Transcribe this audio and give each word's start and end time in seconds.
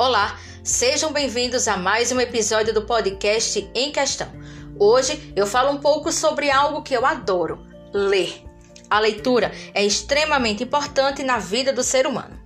Olá, 0.00 0.40
sejam 0.64 1.12
bem-vindos 1.12 1.68
a 1.68 1.76
mais 1.76 2.10
um 2.10 2.18
episódio 2.18 2.72
do 2.72 2.86
podcast 2.86 3.70
Em 3.74 3.92
Questão. 3.92 4.28
Hoje 4.78 5.30
eu 5.36 5.46
falo 5.46 5.72
um 5.72 5.76
pouco 5.76 6.10
sobre 6.10 6.50
algo 6.50 6.80
que 6.80 6.96
eu 6.96 7.04
adoro: 7.04 7.66
ler. 7.92 8.42
A 8.88 8.98
leitura 8.98 9.52
é 9.74 9.84
extremamente 9.84 10.64
importante 10.64 11.22
na 11.22 11.36
vida 11.36 11.70
do 11.70 11.82
ser 11.82 12.06
humano. 12.06 12.40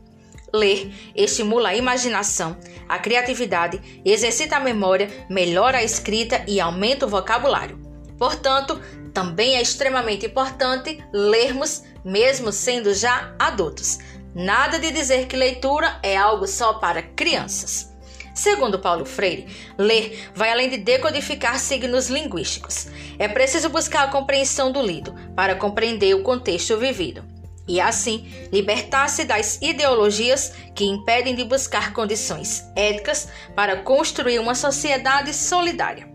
Ler 0.52 0.92
estimula 1.14 1.68
a 1.68 1.76
imaginação, 1.76 2.56
a 2.88 2.98
criatividade, 2.98 4.02
exercita 4.04 4.56
a 4.56 4.60
memória, 4.60 5.08
melhora 5.30 5.78
a 5.78 5.84
escrita 5.84 6.44
e 6.48 6.60
aumenta 6.60 7.06
o 7.06 7.08
vocabulário. 7.08 7.80
Portanto, 8.18 8.80
também 9.12 9.54
é 9.54 9.62
extremamente 9.62 10.26
importante 10.26 10.98
lermos, 11.12 11.84
mesmo 12.04 12.50
sendo 12.50 12.92
já 12.92 13.32
adultos. 13.38 14.00
Nada 14.34 14.78
de 14.78 14.90
dizer 14.90 15.26
que 15.26 15.36
leitura 15.36 15.98
é 16.02 16.16
algo 16.16 16.46
só 16.46 16.74
para 16.74 17.02
crianças. 17.02 17.94
Segundo 18.34 18.80
Paulo 18.80 19.04
Freire, 19.04 19.46
ler 19.78 20.30
vai 20.34 20.50
além 20.50 20.68
de 20.68 20.78
decodificar 20.78 21.58
signos 21.58 22.08
linguísticos. 22.08 22.88
É 23.16 23.28
preciso 23.28 23.68
buscar 23.68 24.04
a 24.04 24.10
compreensão 24.10 24.72
do 24.72 24.82
lido 24.82 25.14
para 25.36 25.54
compreender 25.54 26.14
o 26.14 26.22
contexto 26.24 26.76
vivido 26.76 27.24
e, 27.66 27.80
assim, 27.80 28.28
libertar-se 28.52 29.24
das 29.24 29.58
ideologias 29.62 30.52
que 30.74 30.84
impedem 30.84 31.34
de 31.36 31.44
buscar 31.44 31.92
condições 31.92 32.64
éticas 32.74 33.28
para 33.54 33.76
construir 33.76 34.40
uma 34.40 34.56
sociedade 34.56 35.32
solidária. 35.32 36.12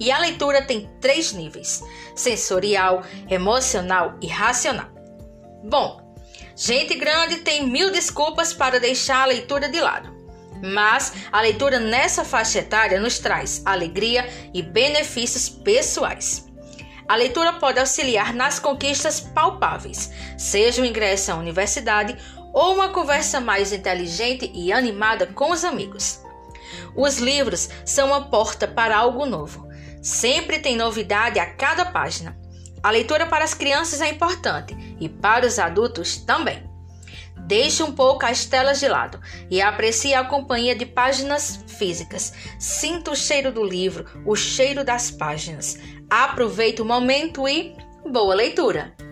E 0.00 0.12
a 0.12 0.18
leitura 0.18 0.62
tem 0.62 0.88
três 1.00 1.32
níveis: 1.32 1.82
sensorial, 2.14 3.02
emocional 3.28 4.16
e 4.22 4.28
racional. 4.28 4.86
Bom, 5.64 6.07
Gente 6.56 6.94
grande 6.94 7.36
tem 7.36 7.66
mil 7.66 7.90
desculpas 7.90 8.52
para 8.52 8.80
deixar 8.80 9.22
a 9.22 9.26
leitura 9.26 9.68
de 9.68 9.80
lado. 9.80 10.16
Mas 10.60 11.12
a 11.30 11.40
leitura 11.40 11.78
nessa 11.78 12.24
faixa 12.24 12.58
etária 12.58 13.00
nos 13.00 13.18
traz 13.18 13.62
alegria 13.64 14.28
e 14.52 14.60
benefícios 14.60 15.48
pessoais. 15.48 16.48
A 17.06 17.14
leitura 17.16 17.54
pode 17.54 17.78
auxiliar 17.78 18.34
nas 18.34 18.58
conquistas 18.58 19.20
palpáveis, 19.20 20.10
seja 20.36 20.82
o 20.82 20.84
ingresso 20.84 21.32
à 21.32 21.36
universidade 21.36 22.16
ou 22.52 22.74
uma 22.74 22.90
conversa 22.90 23.40
mais 23.40 23.72
inteligente 23.72 24.50
e 24.54 24.72
animada 24.72 25.26
com 25.26 25.50
os 25.50 25.64
amigos. 25.64 26.20
Os 26.94 27.18
livros 27.18 27.68
são 27.84 28.08
uma 28.08 28.28
porta 28.28 28.66
para 28.66 28.96
algo 28.96 29.24
novo. 29.24 29.68
Sempre 30.02 30.58
tem 30.58 30.76
novidade 30.76 31.38
a 31.38 31.46
cada 31.46 31.84
página. 31.84 32.36
A 32.82 32.90
leitura 32.90 33.26
para 33.26 33.44
as 33.44 33.54
crianças 33.54 34.00
é 34.00 34.08
importante 34.08 34.76
e 35.00 35.08
para 35.08 35.46
os 35.46 35.58
adultos 35.58 36.16
também. 36.16 36.68
Deixe 37.46 37.82
um 37.82 37.92
pouco 37.92 38.26
as 38.26 38.44
telas 38.44 38.78
de 38.78 38.88
lado 38.88 39.18
e 39.50 39.62
aprecie 39.62 40.14
a 40.14 40.24
companhia 40.24 40.76
de 40.76 40.84
páginas 40.84 41.64
físicas. 41.66 42.32
Sinta 42.58 43.10
o 43.10 43.16
cheiro 43.16 43.50
do 43.50 43.64
livro, 43.64 44.04
o 44.26 44.36
cheiro 44.36 44.84
das 44.84 45.10
páginas. 45.10 45.78
Aproveite 46.10 46.82
o 46.82 46.84
momento 46.84 47.48
e 47.48 47.74
boa 48.04 48.34
leitura! 48.34 49.07